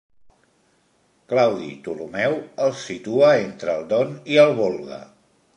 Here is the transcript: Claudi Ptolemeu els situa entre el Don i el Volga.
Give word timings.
Claudi 1.33 1.69
Ptolemeu 1.83 2.35
els 2.69 2.81
situa 2.87 3.31
entre 3.45 3.79
el 3.81 3.89
Don 3.95 4.19
i 4.35 4.43
el 4.47 4.59
Volga. 4.65 5.03